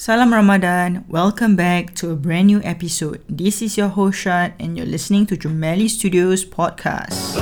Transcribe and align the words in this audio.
Salam 0.00 0.32
Ramadan. 0.32 1.04
Welcome 1.12 1.56
back 1.56 1.92
to 2.00 2.08
a 2.08 2.16
brand 2.16 2.46
new 2.46 2.64
episode. 2.64 3.20
This 3.28 3.60
is 3.60 3.76
your 3.76 3.88
host 3.92 4.24
Shad 4.24 4.54
and 4.58 4.72
you're 4.72 4.88
listening 4.88 5.26
to 5.26 5.36
Jumali 5.36 5.90
Studios 5.92 6.42
podcast. 6.42 7.36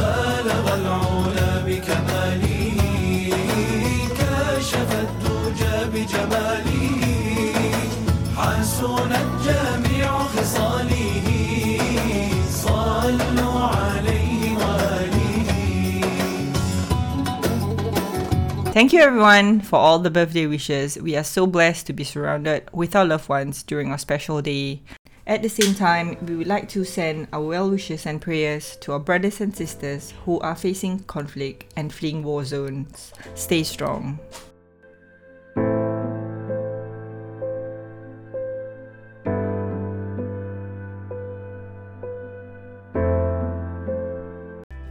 Thank 18.78 18.92
you 18.92 19.00
everyone 19.00 19.60
for 19.60 19.74
all 19.74 19.98
the 19.98 20.08
birthday 20.08 20.46
wishes. 20.46 20.96
We 20.96 21.16
are 21.16 21.24
so 21.24 21.48
blessed 21.48 21.88
to 21.88 21.92
be 21.92 22.04
surrounded 22.04 22.70
with 22.72 22.94
our 22.94 23.04
loved 23.04 23.28
ones 23.28 23.64
during 23.64 23.90
our 23.90 23.98
special 23.98 24.40
day. 24.40 24.82
At 25.26 25.42
the 25.42 25.48
same 25.48 25.74
time, 25.74 26.16
we 26.24 26.36
would 26.36 26.46
like 26.46 26.68
to 26.68 26.84
send 26.84 27.26
our 27.32 27.42
well 27.42 27.68
wishes 27.68 28.06
and 28.06 28.22
prayers 28.22 28.76
to 28.82 28.92
our 28.92 29.00
brothers 29.00 29.40
and 29.40 29.50
sisters 29.52 30.14
who 30.24 30.38
are 30.38 30.54
facing 30.54 31.00
conflict 31.00 31.72
and 31.74 31.92
fleeing 31.92 32.22
war 32.22 32.44
zones. 32.44 33.12
Stay 33.34 33.64
strong. 33.64 34.20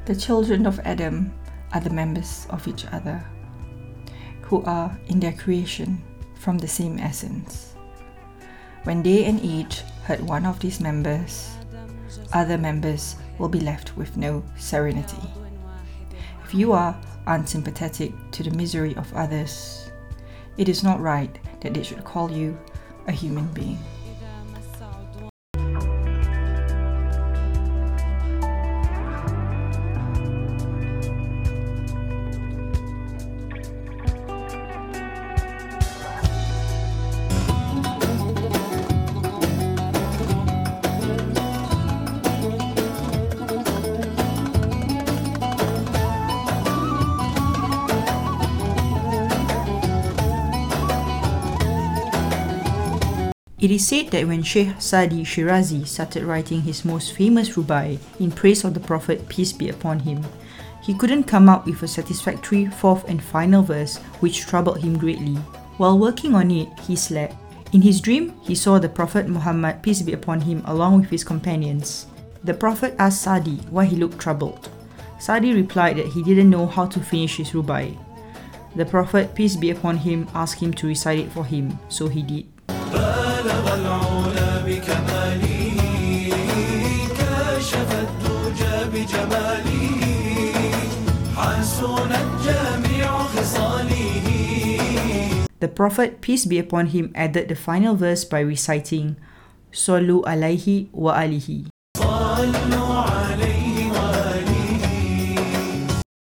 The 0.03 0.17
children 0.19 0.65
of 0.65 0.77
Adam 0.81 1.33
are 1.71 1.79
the 1.79 1.89
members 1.89 2.47
of 2.49 2.67
each 2.67 2.85
other 2.87 3.23
who 4.47 4.63
are 4.63 4.97
in 5.07 5.19
their 5.19 5.33
creation 5.33 6.01
from 6.35 6.57
the 6.57 6.67
same 6.67 6.97
essence. 6.99 7.75
When 8.83 9.03
they 9.03 9.25
and 9.25 9.43
each 9.43 9.81
hurt 10.05 10.21
one 10.21 10.45
of 10.45 10.59
these 10.59 10.79
members, 10.79 11.51
other 12.31 12.57
members 12.57 13.17
will 13.37 13.49
be 13.49 13.59
left 13.59 13.97
with 13.97 14.15
no 14.15 14.41
serenity. 14.57 15.21
If 16.45 16.53
you 16.53 16.71
are 16.71 16.97
unsympathetic 17.25 18.13
to 18.31 18.43
the 18.43 18.51
misery 18.51 18.95
of 18.95 19.13
others, 19.13 19.91
it 20.57 20.69
is 20.69 20.81
not 20.81 21.01
right 21.01 21.37
that 21.59 21.73
they 21.73 21.83
should 21.83 22.05
call 22.05 22.31
you 22.31 22.57
a 23.07 23.11
human 23.11 23.47
being. 23.47 23.79
It 53.59 53.71
is 53.71 53.87
said 53.87 54.11
that 54.11 54.27
when 54.27 54.43
Sheikh 54.43 54.79
Saadi 54.79 55.23
Shirazi 55.23 55.87
started 55.87 56.23
writing 56.25 56.61
his 56.61 56.85
most 56.85 57.13
famous 57.13 57.49
rubai 57.57 57.97
in 58.19 58.29
praise 58.29 58.63
of 58.63 58.75
the 58.75 58.79
Prophet, 58.79 59.27
peace 59.29 59.51
be 59.51 59.69
upon 59.69 59.97
him, 59.97 60.23
he 60.83 60.93
couldn't 60.93 61.23
come 61.23 61.49
up 61.49 61.65
with 61.65 61.81
a 61.81 61.87
satisfactory 61.87 62.67
fourth 62.67 63.09
and 63.09 63.19
final 63.19 63.63
verse, 63.63 63.97
which 64.21 64.45
troubled 64.45 64.83
him 64.83 64.95
greatly. 64.95 65.33
While 65.77 65.97
working 65.97 66.35
on 66.35 66.51
it, 66.51 66.69
he 66.81 66.95
slept. 66.95 67.33
In 67.73 67.81
his 67.81 67.99
dream, 67.99 68.35
he 68.43 68.53
saw 68.53 68.77
the 68.77 68.89
Prophet 68.89 69.27
Muhammad, 69.27 69.81
peace 69.81 70.03
be 70.03 70.13
upon 70.13 70.41
him, 70.41 70.61
along 70.65 71.01
with 71.01 71.09
his 71.09 71.23
companions. 71.23 72.05
The 72.43 72.53
Prophet 72.53 72.93
asked 72.99 73.23
Saadi 73.23 73.57
why 73.71 73.85
he 73.85 73.95
looked 73.95 74.19
troubled. 74.19 74.69
Saadi 75.19 75.55
replied 75.55 75.97
that 75.97 76.13
he 76.13 76.21
didn't 76.21 76.51
know 76.51 76.67
how 76.67 76.85
to 76.85 76.99
finish 76.99 77.37
his 77.37 77.53
rubai. 77.53 77.97
The 78.75 78.85
Prophet, 78.85 79.33
peace 79.33 79.55
be 79.55 79.71
upon 79.71 79.97
him, 79.97 80.27
asked 80.35 80.61
him 80.61 80.73
to 80.75 80.85
recite 80.85 81.17
it 81.17 81.31
for 81.31 81.43
him, 81.43 81.79
so 81.89 82.07
he 82.07 82.21
did. 82.21 82.45
بلغ 83.36 83.64
العلا 83.74 84.50
بكماله 84.66 85.78
كشف 87.18 87.90
الدجى 88.06 88.76
بجماله 88.92 89.84
حسنت 91.36 92.28
جميع 92.46 93.08
خصاله 93.18 94.28
The 95.62 95.68
Prophet, 95.68 96.20
peace 96.20 96.44
be 96.44 96.58
upon 96.58 96.86
him, 96.86 97.12
added 97.14 97.46
the 97.48 97.54
final 97.54 97.94
verse 97.94 98.24
by 98.24 98.40
reciting 98.40 99.14
Sallu 99.70 100.22
alayhi 100.26 100.88
wa 100.92 101.14
alihi. 101.14 101.70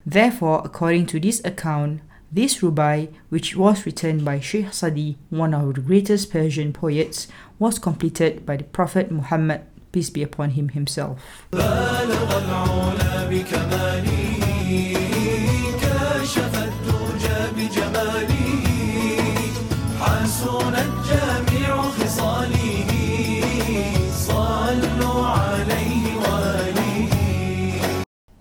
Therefore, 0.06 0.62
according 0.64 1.06
to 1.08 1.20
this 1.20 1.42
account, 1.44 2.02
this 2.33 2.59
rubai, 2.59 3.09
which 3.29 3.57
was 3.57 3.87
written 3.87 4.25
by 4.25 4.41
Sheikh 4.41 4.73
Saadi, 4.73 5.17
one 5.31 5.55
of 5.55 5.75
the 5.75 5.81
greatest 5.81 6.31
Persian 6.31 6.73
poets, 6.73 7.29
was 7.59 7.79
completed 7.79 8.45
by 8.45 8.57
the 8.57 8.65
Prophet 8.65 9.11
Muhammad, 9.11 9.63
peace 9.93 10.11
be 10.11 10.23
upon 10.23 10.51
him 10.51 10.71
himself. 10.71 11.23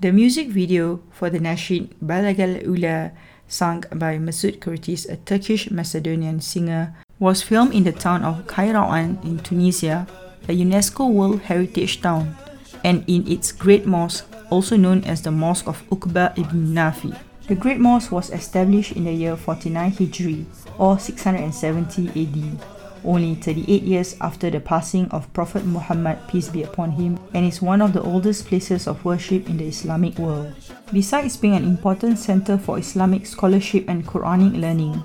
The 0.05 0.11
music 0.11 0.49
video 0.49 1.01
for 1.09 1.31
the 1.31 1.39
Nasheed 1.39 1.95
Balagal 1.97 2.61
Ula 2.65 3.11
sung 3.47 3.83
by 3.93 4.17
Mesut 4.17 4.59
Kurtis, 4.59 5.07
a 5.09 5.17
Turkish 5.17 5.71
Macedonian 5.71 6.41
singer, 6.41 6.95
was 7.19 7.41
filmed 7.41 7.73
in 7.73 7.83
the 7.83 7.91
town 7.91 8.23
of 8.23 8.45
Kairouan 8.47 9.23
in 9.23 9.39
Tunisia, 9.39 10.07
a 10.49 10.51
UNESCO 10.51 11.11
World 11.11 11.41
Heritage 11.41 12.01
Town, 12.01 12.35
and 12.83 13.03
in 13.07 13.27
its 13.27 13.51
Great 13.51 13.85
Mosque, 13.85 14.25
also 14.49 14.75
known 14.75 15.03
as 15.05 15.21
the 15.21 15.31
Mosque 15.31 15.67
of 15.67 15.87
Uqba 15.89 16.37
ibn 16.37 16.73
Nafi. 16.73 17.17
The 17.47 17.55
Great 17.55 17.79
Mosque 17.79 18.11
was 18.11 18.31
established 18.31 18.93
in 18.93 19.05
the 19.05 19.13
year 19.13 19.35
49 19.35 19.91
Hijri 19.91 20.45
or 20.77 20.99
670 20.99 22.09
AD 22.09 22.74
only 23.05 23.35
38 23.35 23.83
years 23.83 24.15
after 24.19 24.49
the 24.49 24.59
passing 24.59 25.07
of 25.11 25.31
Prophet 25.33 25.65
Muhammad, 25.65 26.17
peace 26.27 26.49
be 26.49 26.63
upon 26.63 26.91
him, 26.91 27.19
and 27.33 27.45
is 27.45 27.61
one 27.61 27.81
of 27.81 27.93
the 27.93 28.01
oldest 28.01 28.47
places 28.47 28.87
of 28.87 29.03
worship 29.05 29.49
in 29.49 29.57
the 29.57 29.67
Islamic 29.67 30.17
world. 30.17 30.53
Besides 30.91 31.37
being 31.37 31.55
an 31.55 31.63
important 31.63 32.19
center 32.19 32.57
for 32.57 32.79
Islamic 32.79 33.25
scholarship 33.25 33.87
and 33.87 34.05
Quranic 34.05 34.59
learning, 34.59 35.03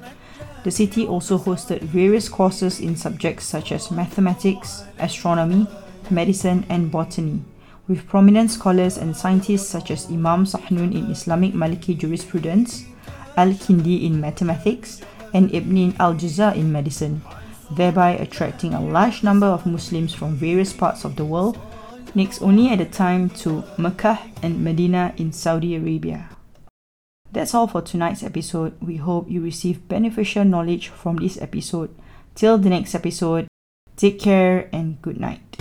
the 0.64 0.70
city 0.70 1.06
also 1.06 1.38
hosted 1.38 1.80
various 1.82 2.28
courses 2.28 2.80
in 2.80 2.96
subjects 2.96 3.46
such 3.46 3.72
as 3.72 3.90
mathematics, 3.90 4.84
astronomy, 4.98 5.66
medicine, 6.10 6.66
and 6.68 6.90
botany, 6.90 7.42
with 7.88 8.06
prominent 8.06 8.50
scholars 8.50 8.98
and 8.98 9.16
scientists 9.16 9.68
such 9.68 9.90
as 9.90 10.06
Imam 10.10 10.44
Sahnun 10.44 10.94
in 10.94 11.10
Islamic 11.10 11.54
Maliki 11.54 11.96
jurisprudence, 11.96 12.84
Al 13.36 13.50
Kindi 13.50 14.04
in 14.04 14.20
mathematics, 14.20 15.00
and 15.32 15.54
Ibn 15.54 15.94
al 15.98 16.14
Jazar 16.14 16.54
in 16.56 16.72
medicine 16.72 17.22
thereby 17.70 18.10
attracting 18.10 18.74
a 18.74 18.80
large 18.80 19.22
number 19.22 19.46
of 19.46 19.66
Muslims 19.66 20.12
from 20.14 20.34
various 20.34 20.72
parts 20.72 21.04
of 21.04 21.16
the 21.16 21.24
world, 21.24 21.58
next 22.14 22.42
only 22.42 22.68
at 22.70 22.78
the 22.78 22.84
time 22.84 23.30
to 23.30 23.64
Mecca 23.78 24.18
and 24.42 24.62
Medina 24.64 25.14
in 25.16 25.32
Saudi 25.32 25.76
Arabia. 25.76 26.28
That's 27.32 27.54
all 27.54 27.68
for 27.68 27.82
tonight's 27.82 28.24
episode. 28.24 28.74
We 28.82 28.96
hope 28.96 29.30
you 29.30 29.40
receive 29.40 29.86
beneficial 29.88 30.44
knowledge 30.44 30.88
from 30.88 31.16
this 31.16 31.40
episode. 31.40 31.94
Till 32.34 32.58
the 32.58 32.70
next 32.70 32.94
episode, 32.94 33.46
take 33.96 34.18
care 34.18 34.68
and 34.72 35.00
good 35.00 35.20
night. 35.20 35.56